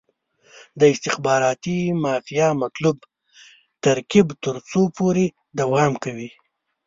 [0.79, 2.97] د استخباراتي مافیا مطلوب
[3.85, 5.25] ترکیب تر څو پورې
[5.59, 6.29] دوام کوي.